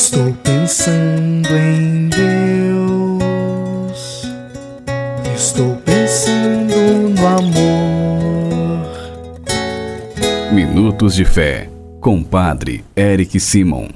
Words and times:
Estou 0.00 0.32
pensando 0.44 1.48
em 1.56 2.08
Deus. 2.08 3.18
Estou 5.34 5.74
pensando 5.84 6.72
no 7.18 7.26
amor. 7.26 8.86
Minutos 10.52 11.16
de 11.16 11.24
Fé, 11.24 11.68
com 12.00 12.22
Padre 12.22 12.84
Eric 12.96 13.40
Simon. 13.40 13.88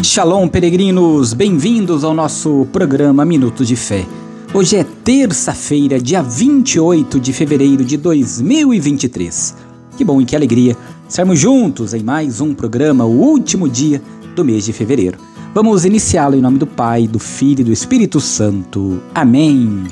Shalom, 0.00 0.46
peregrinos! 0.46 1.34
Bem-vindos 1.34 2.04
ao 2.04 2.14
nosso 2.14 2.68
programa 2.72 3.24
Minutos 3.24 3.66
de 3.66 3.74
Fé. 3.74 4.06
Hoje 4.54 4.76
é 4.76 4.84
terça-feira, 4.84 5.98
dia 5.98 6.22
28 6.22 7.18
de 7.18 7.32
fevereiro 7.32 7.84
de 7.84 7.96
2023. 7.96 9.72
Que 9.96 10.04
bom 10.04 10.20
e 10.20 10.24
que 10.24 10.36
alegria 10.36 10.76
estarmos 11.08 11.38
juntos 11.38 11.94
em 11.94 12.02
mais 12.02 12.40
um 12.40 12.54
programa, 12.54 13.04
o 13.04 13.20
último 13.20 13.68
dia 13.68 14.02
do 14.34 14.44
mês 14.44 14.64
de 14.64 14.72
fevereiro. 14.72 15.18
Vamos 15.54 15.84
iniciá-lo 15.84 16.34
em 16.34 16.40
nome 16.40 16.58
do 16.58 16.66
Pai, 16.66 17.06
do 17.06 17.18
Filho 17.18 17.60
e 17.60 17.64
do 17.64 17.72
Espírito 17.72 18.20
Santo. 18.20 19.02
Amém. 19.14 19.84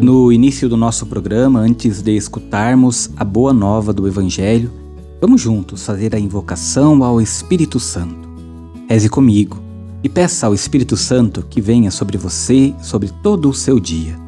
No 0.00 0.32
início 0.32 0.68
do 0.68 0.76
nosso 0.76 1.04
programa, 1.06 1.58
antes 1.58 2.00
de 2.00 2.16
escutarmos 2.16 3.10
a 3.16 3.24
boa 3.24 3.52
nova 3.52 3.92
do 3.92 4.06
Evangelho, 4.06 4.70
vamos 5.20 5.40
juntos 5.40 5.84
fazer 5.84 6.14
a 6.14 6.20
invocação 6.20 7.02
ao 7.02 7.20
Espírito 7.20 7.80
Santo. 7.80 8.28
Reze 8.88 9.08
comigo 9.08 9.58
e 10.02 10.08
peça 10.08 10.46
ao 10.46 10.54
Espírito 10.54 10.96
Santo 10.96 11.44
que 11.50 11.60
venha 11.60 11.90
sobre 11.90 12.16
você, 12.16 12.72
sobre 12.80 13.10
todo 13.22 13.50
o 13.50 13.54
seu 13.54 13.80
dia. 13.80 14.27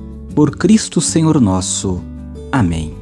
Por 0.35 0.55
Cristo 0.55 1.01
Senhor 1.01 1.41
nosso. 1.41 2.01
Amém. 2.51 2.93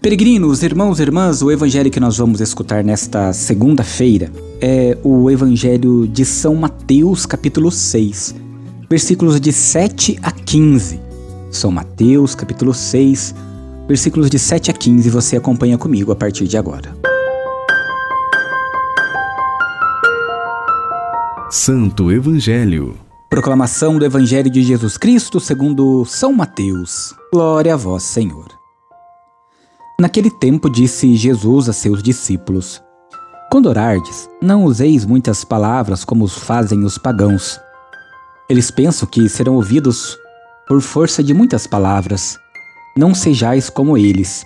Peregrinos, 0.00 0.62
irmãos 0.62 1.00
e 1.00 1.02
irmãs, 1.02 1.42
o 1.42 1.50
evangelho 1.50 1.90
que 1.90 1.98
nós 1.98 2.18
vamos 2.18 2.40
escutar 2.40 2.84
nesta 2.84 3.32
segunda-feira 3.32 4.30
é 4.60 4.96
o 5.02 5.28
evangelho 5.28 6.06
de 6.06 6.24
São 6.24 6.54
Mateus, 6.54 7.26
capítulo 7.26 7.70
6, 7.70 8.34
versículos 8.88 9.40
de 9.40 9.52
7 9.52 10.18
a 10.22 10.30
15. 10.30 11.00
São 11.50 11.72
Mateus, 11.72 12.36
capítulo 12.36 12.72
6, 12.72 13.34
versículos 13.88 14.30
de 14.30 14.38
7 14.38 14.70
a 14.70 14.74
15. 14.74 15.10
Você 15.10 15.36
acompanha 15.36 15.76
comigo 15.76 16.12
a 16.12 16.16
partir 16.16 16.46
de 16.46 16.56
agora. 16.56 16.96
Santo 21.50 22.12
Evangelho. 22.12 23.09
Proclamação 23.30 23.96
do 23.96 24.04
Evangelho 24.04 24.50
de 24.50 24.60
Jesus 24.60 24.98
Cristo 24.98 25.38
segundo 25.38 26.04
São 26.04 26.32
Mateus. 26.32 27.14
Glória 27.32 27.74
a 27.74 27.76
vós, 27.76 28.02
Senhor. 28.02 28.48
Naquele 30.00 30.28
tempo 30.28 30.68
disse 30.68 31.14
Jesus 31.14 31.68
a 31.68 31.72
seus 31.72 32.02
discípulos: 32.02 32.82
Quando 33.48 33.66
orardes, 33.66 34.28
não 34.42 34.64
useis 34.64 35.06
muitas 35.06 35.44
palavras 35.44 36.04
como 36.04 36.26
fazem 36.26 36.82
os 36.82 36.98
pagãos. 36.98 37.60
Eles 38.48 38.68
pensam 38.68 39.08
que 39.08 39.28
serão 39.28 39.54
ouvidos 39.54 40.18
por 40.66 40.80
força 40.80 41.22
de 41.22 41.32
muitas 41.32 41.68
palavras. 41.68 42.36
Não 42.96 43.14
sejais 43.14 43.70
como 43.70 43.96
eles, 43.96 44.44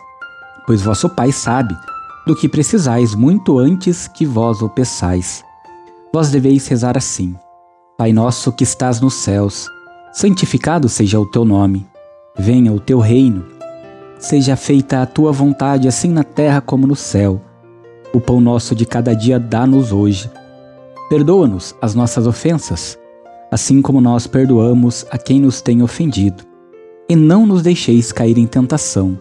pois 0.66 0.82
vosso 0.82 1.08
Pai 1.08 1.32
sabe 1.32 1.74
do 2.26 2.36
que 2.36 2.50
precisais 2.50 3.14
muito 3.14 3.58
antes 3.58 4.06
que 4.06 4.26
vós 4.26 4.60
o 4.60 4.68
peçais. 4.68 5.42
Vós 6.12 6.30
deveis 6.30 6.68
rezar 6.68 6.98
assim: 6.98 7.34
Pai 7.96 8.12
nosso 8.12 8.50
que 8.50 8.64
estás 8.64 9.00
nos 9.00 9.14
céus, 9.14 9.70
santificado 10.12 10.88
seja 10.88 11.20
o 11.20 11.24
teu 11.24 11.44
nome. 11.44 11.86
Venha 12.36 12.72
o 12.72 12.80
teu 12.80 12.98
reino. 12.98 13.46
Seja 14.18 14.56
feita 14.56 15.00
a 15.00 15.06
tua 15.06 15.30
vontade, 15.30 15.86
assim 15.86 16.08
na 16.08 16.24
terra 16.24 16.60
como 16.60 16.88
no 16.88 16.96
céu. 16.96 17.40
O 18.12 18.20
pão 18.20 18.40
nosso 18.40 18.74
de 18.74 18.84
cada 18.84 19.14
dia 19.14 19.38
dá-nos 19.38 19.92
hoje. 19.92 20.28
Perdoa-nos 21.08 21.72
as 21.80 21.94
nossas 21.94 22.26
ofensas, 22.26 22.98
assim 23.48 23.80
como 23.80 24.00
nós 24.00 24.26
perdoamos 24.26 25.06
a 25.08 25.16
quem 25.16 25.40
nos 25.40 25.60
tem 25.60 25.80
ofendido. 25.80 26.42
E 27.08 27.14
não 27.14 27.46
nos 27.46 27.62
deixeis 27.62 28.10
cair 28.10 28.38
em 28.38 28.46
tentação, 28.46 29.16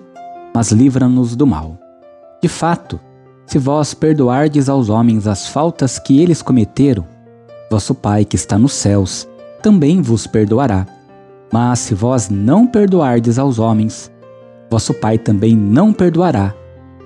mas 0.51 0.72
livra-nos 0.72 1.35
do 1.35 1.45
mal. 1.45 1.78
De 2.41 2.50
fato, 2.50 3.00
se 3.45 3.59
vós 3.59 3.94
perdoardes 3.94 4.67
aos 4.67 4.89
homens 4.89 5.28
as 5.28 5.47
faltas 5.47 6.00
que 6.00 6.19
eles 6.19 6.41
cometeram, 6.41 7.12
vosso 7.73 7.95
Pai 7.95 8.23
que 8.23 8.35
está 8.35 8.56
nos 8.56 8.73
céus 8.73 9.28
também 9.63 10.00
vos 10.00 10.28
perdoará. 10.28 10.85
Mas 11.51 11.79
se 11.79 11.95
vós 11.95 12.29
não 12.29 12.67
perdoardes 12.67 13.39
aos 13.39 13.57
homens, 13.57 14.11
vosso 14.69 14.94
Pai 14.94 15.17
também 15.17 15.56
não 15.56 15.91
perdoará 15.91 16.53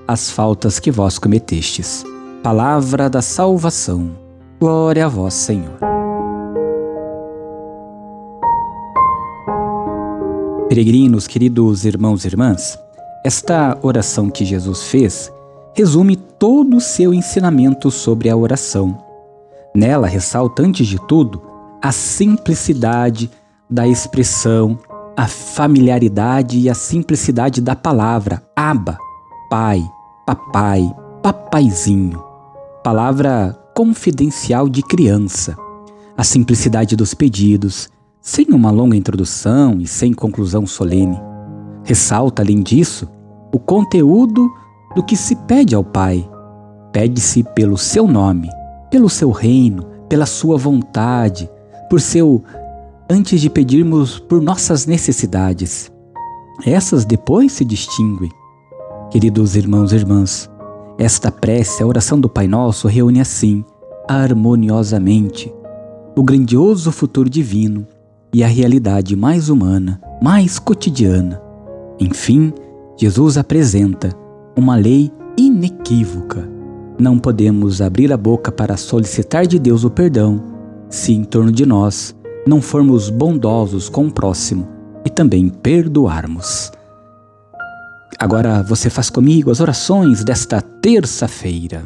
as 0.06 0.30
faltas 0.30 0.78
que 0.78 0.92
vós 0.92 1.18
cometestes. 1.18 2.04
Palavra 2.44 3.10
da 3.10 3.22
salvação. 3.22 4.12
Glória 4.60 5.06
a 5.06 5.08
vós, 5.08 5.36
Senhor. 5.36 5.80
Peregrinos, 10.68 11.28
queridos 11.28 11.86
irmãos 11.86 12.26
e 12.26 12.28
irmãs, 12.28 12.78
esta 13.24 13.78
oração 13.82 14.30
que 14.30 14.44
Jesus 14.44 14.84
fez 14.84 15.32
resume 15.74 16.18
todo 16.18 16.76
o 16.76 16.82
seu 16.82 17.14
ensinamento 17.14 17.90
sobre 17.90 18.30
a 18.30 18.36
oração. 18.36 19.07
Nela 19.78 20.08
ressalta, 20.08 20.64
antes 20.64 20.88
de 20.88 20.98
tudo, 20.98 21.40
a 21.80 21.92
simplicidade 21.92 23.30
da 23.70 23.88
expressão, 23.88 24.76
a 25.16 25.28
familiaridade 25.28 26.58
e 26.58 26.68
a 26.68 26.74
simplicidade 26.74 27.62
da 27.62 27.76
palavra 27.76 28.42
Aba, 28.56 28.98
pai, 29.52 29.88
papai, 30.26 30.82
papaizinho. 31.22 32.20
Palavra 32.84 33.56
confidencial 33.76 34.68
de 34.68 34.82
criança. 34.82 35.56
A 36.18 36.24
simplicidade 36.24 36.96
dos 36.96 37.14
pedidos, 37.14 37.88
sem 38.20 38.48
uma 38.50 38.72
longa 38.72 38.96
introdução 38.96 39.80
e 39.80 39.86
sem 39.86 40.12
conclusão 40.12 40.66
solene. 40.66 41.22
Ressalta, 41.84 42.42
além 42.42 42.64
disso, 42.64 43.08
o 43.54 43.60
conteúdo 43.60 44.50
do 44.96 45.04
que 45.04 45.16
se 45.16 45.36
pede 45.36 45.76
ao 45.76 45.84
Pai. 45.84 46.28
Pede-se 46.92 47.44
pelo 47.54 47.78
seu 47.78 48.08
nome, 48.08 48.50
pelo 48.90 49.10
seu 49.10 49.32
reino, 49.32 49.86
pela 50.10 50.26
sua 50.26 50.58
vontade, 50.58 51.50
por 51.90 52.02
seu 52.02 52.44
antes 53.10 53.40
de 53.40 53.50
pedirmos 53.50 54.20
por 54.20 54.42
nossas 54.42 54.86
necessidades. 54.86 55.92
Essas 56.66 57.06
depois 57.06 57.52
se 57.54 57.64
distinguem. 57.64 58.32
Queridos 59.10 59.56
irmãos 59.56 59.94
e 59.94 59.96
irmãs, 59.96 60.50
esta 60.98 61.32
prece, 61.32 61.82
a 61.82 61.88
oração 61.88 62.20
do 62.20 62.28
Pai 62.28 62.48
Nosso, 62.48 62.88
reúne 62.88 63.22
assim, 63.22 63.64
harmoniosamente, 64.08 65.54
o 66.16 66.24
grandioso 66.24 66.92
futuro 66.92 67.30
divino 67.30 67.86
e 68.34 68.44
a 68.44 68.48
realidade 68.48 69.16
mais 69.16 69.50
humana, 69.50 70.02
mais 70.22 70.60
cotidiana. 70.60 71.42
Enfim, 72.00 72.52
Jesus 72.98 73.38
apresenta 73.38 74.10
uma 74.58 74.76
lei 74.76 75.12
inequívoca. 75.38 76.57
Não 77.00 77.20
podemos 77.20 77.82
abrir 77.82 78.12
a 78.12 78.18
boca 78.18 78.52
para 78.52 78.76
solicitar 78.76 79.46
de 79.46 79.60
Deus 79.60 79.84
o 79.84 79.90
perdão 79.90 80.44
se 80.90 81.14
em 81.14 81.24
torno 81.24 81.52
de 81.52 81.66
nós 81.66 82.16
não 82.46 82.62
formos 82.62 83.10
bondosos 83.10 83.90
com 83.90 84.08
o 84.08 84.12
próximo 84.12 84.68
e 85.06 85.10
também 85.10 85.50
perdoarmos. 85.50 86.72
Agora 88.18 88.64
você 88.64 88.90
faz 88.90 89.10
comigo 89.10 89.52
as 89.52 89.60
orações 89.60 90.24
desta 90.24 90.62
terça-feira. 90.62 91.84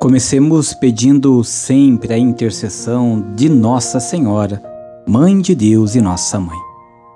Comecemos 0.00 0.72
pedindo 0.72 1.42
sempre 1.42 2.14
a 2.14 2.18
intercessão 2.18 3.32
de 3.34 3.48
Nossa 3.48 3.98
Senhora, 3.98 4.62
Mãe 5.06 5.40
de 5.40 5.54
Deus 5.54 5.94
e 5.94 6.00
Nossa 6.00 6.38
Mãe. 6.38 6.58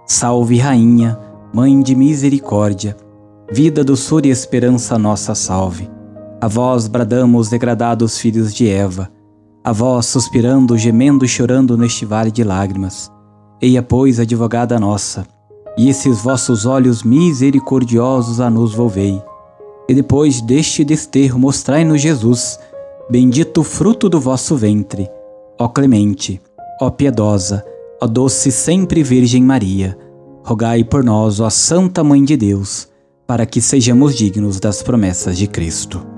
Salve, 0.06 0.58
Rainha, 0.58 1.18
Mãe 1.52 1.80
de 1.80 1.94
Misericórdia 1.94 2.96
Vida, 3.50 3.82
doçura 3.82 4.26
e 4.26 4.30
esperança 4.30 4.98
nossa 4.98 5.34
salve. 5.34 5.88
A 6.40 6.46
vós 6.46 6.86
bradamos, 6.86 7.48
degradados 7.48 8.16
filhos 8.16 8.54
de 8.54 8.68
Eva. 8.68 9.10
A 9.64 9.72
vós 9.72 10.06
suspirando, 10.06 10.78
gemendo 10.78 11.24
e 11.24 11.28
chorando 11.28 11.76
neste 11.76 12.04
vale 12.04 12.30
de 12.30 12.44
lágrimas. 12.44 13.10
Eia, 13.60 13.82
pois, 13.82 14.20
advogada 14.20 14.78
nossa, 14.78 15.26
e 15.76 15.88
esses 15.88 16.22
vossos 16.22 16.64
olhos 16.64 17.02
misericordiosos 17.02 18.40
a 18.40 18.48
nos 18.48 18.72
volvei. 18.72 19.20
E 19.88 19.94
depois 19.94 20.40
deste 20.40 20.84
desterro 20.84 21.40
mostrai-nos 21.40 22.00
Jesus, 22.00 22.56
bendito 23.10 23.64
fruto 23.64 24.08
do 24.08 24.20
vosso 24.20 24.54
ventre. 24.54 25.10
Ó 25.58 25.66
clemente, 25.68 26.40
ó 26.80 26.88
piedosa, 26.88 27.64
ó 28.00 28.06
doce 28.06 28.52
sempre 28.52 29.02
Virgem 29.02 29.42
Maria, 29.42 29.98
rogai 30.44 30.84
por 30.84 31.02
nós, 31.02 31.40
ó 31.40 31.50
Santa 31.50 32.04
Mãe 32.04 32.22
de 32.22 32.36
Deus, 32.36 32.86
para 33.26 33.44
que 33.44 33.60
sejamos 33.60 34.14
dignos 34.14 34.60
das 34.60 34.84
promessas 34.84 35.36
de 35.36 35.48
Cristo. 35.48 36.17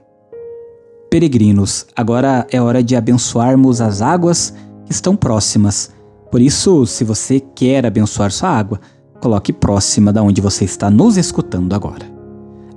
Peregrinos, 1.11 1.87
agora 1.93 2.47
é 2.49 2.61
hora 2.61 2.81
de 2.81 2.95
abençoarmos 2.95 3.81
as 3.81 4.01
águas 4.01 4.53
que 4.85 4.93
estão 4.93 5.13
próximas. 5.13 5.91
Por 6.31 6.39
isso, 6.39 6.85
se 6.85 7.03
você 7.03 7.41
quer 7.53 7.85
abençoar 7.85 8.31
sua 8.31 8.47
água, 8.47 8.79
coloque 9.19 9.51
próxima 9.51 10.13
da 10.13 10.23
onde 10.23 10.39
você 10.39 10.63
está 10.63 10.89
nos 10.89 11.17
escutando 11.17 11.75
agora. 11.75 12.09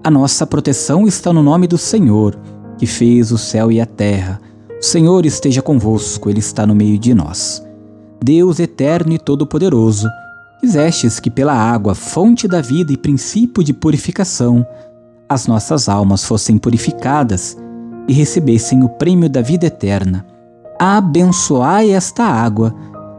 A 0.03 0.11
nossa 0.11 0.45
proteção 0.45 1.07
está 1.07 1.33
no 1.33 1.45
nome 1.45 1.69
do 1.69 1.79
Senhor, 1.79 2.37
que 2.77 2.89
fez 2.89 3.31
o 3.31 3.39
céu 3.39 3.71
e 3.71 3.81
a 3.81 3.87
terra. 3.87 4.41
O 4.81 4.83
Senhor 4.83 5.25
esteja 5.25 5.63
convosco, 5.63 6.29
Ele 6.29 6.41
está 6.41 6.67
no 6.67 6.75
meio 6.75 6.99
de 6.99 7.15
nós. 7.15 7.65
Deus 8.21 8.59
eterno 8.59 9.13
e 9.13 9.19
todo-poderoso, 9.19 10.09
quisestes 10.59 11.21
que 11.21 11.31
pela 11.31 11.55
água, 11.55 11.95
fonte 11.95 12.49
da 12.49 12.61
vida 12.61 12.93
e 12.93 12.97
princípio 12.97 13.63
de 13.63 13.73
purificação, 13.73 14.67
as 15.29 15.47
nossas 15.47 15.89
almas 15.89 16.25
fossem 16.25 16.59
purificadas 16.59 17.57
e 18.09 18.13
recebessem 18.13 18.83
o 18.83 18.89
prêmio 18.89 19.29
da 19.29 19.41
vida 19.41 19.67
eterna. 19.67 20.27
Abençoai 20.79 21.91
esta 21.91 22.25
água, 22.25 22.75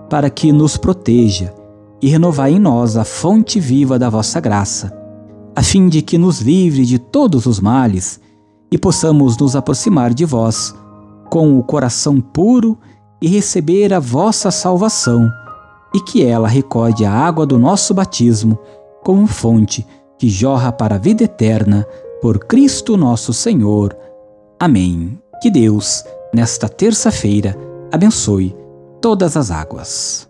para 0.10 0.30
que 0.30 0.52
nos 0.52 0.78
proteja, 0.78 1.54
e 2.02 2.08
renovai 2.08 2.54
em 2.54 2.60
nós 2.60 2.98
a 2.98 3.04
fonte 3.04 3.60
viva 3.60 3.98
da 3.98 4.10
vossa 4.10 4.40
graça, 4.40 4.96
a 5.56 5.64
fim 5.64 5.88
de 5.88 6.02
que 6.02 6.18
nos 6.18 6.42
livre 6.42 6.86
de 6.86 7.00
todos 7.00 7.46
os 7.46 7.60
males 7.60 8.20
e 8.72 8.78
possamos 8.78 9.38
nos 9.38 9.56
aproximar 9.56 10.14
de 10.14 10.26
vós 10.26 10.76
com 11.30 11.58
o 11.58 11.64
coração 11.64 12.20
puro 12.20 12.78
e 13.22 13.28
receber 13.28 13.94
a 13.94 14.00
vossa 14.00 14.52
salvação, 14.52 15.31
e 15.94 16.02
que 16.02 16.24
ela 16.24 16.48
recorde 16.48 17.06
a 17.06 17.12
água 17.12 17.46
do 17.46 17.58
nosso 17.58 17.94
batismo 17.94 18.60
como 19.04 19.26
fonte 19.28 19.86
que 20.18 20.30
jorra 20.30 20.72
para 20.72 20.96
a 20.96 21.00
vida 21.00 21.24
eterna 21.24 21.86
por 22.22 22.40
Cristo 22.40 22.98
nosso 22.98 23.34
Senhor. 23.34 23.96
Amém. 24.60 25.19
Que 25.42 25.52
Deus, 25.52 26.04
nesta 26.34 26.69
terça-feira, 26.69 27.57
abençoe 27.92 28.56
todas 29.02 29.36
as 29.36 29.52
águas. 29.52 30.28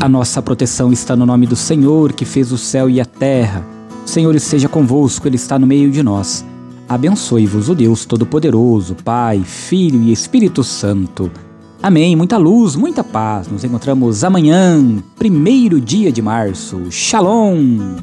A 0.00 0.08
nossa 0.08 0.42
proteção 0.42 0.92
está 0.92 1.16
no 1.16 1.26
nome 1.26 1.46
do 1.46 1.56
Senhor, 1.56 2.12
que 2.12 2.24
fez 2.24 2.52
o 2.52 2.58
céu 2.58 2.88
e 2.88 3.00
a 3.00 3.04
terra. 3.04 3.64
O 4.04 4.08
Senhor 4.08 4.34
esteja 4.34 4.68
convosco, 4.68 5.26
Ele 5.26 5.36
está 5.36 5.58
no 5.58 5.66
meio 5.66 5.90
de 5.90 6.02
nós. 6.02 6.44
Abençoe-vos 6.88 7.68
o 7.68 7.74
Deus 7.74 8.04
Todo-Poderoso, 8.04 8.94
Pai, 9.04 9.42
Filho 9.42 10.00
e 10.02 10.12
Espírito 10.12 10.62
Santo. 10.62 11.30
Amém. 11.82 12.14
Muita 12.14 12.36
luz, 12.36 12.76
muita 12.76 13.02
paz. 13.02 13.48
Nos 13.48 13.64
encontramos 13.64 14.22
amanhã, 14.22 15.02
primeiro 15.16 15.80
dia 15.80 16.12
de 16.12 16.22
março. 16.22 16.90
Shalom. 16.90 17.96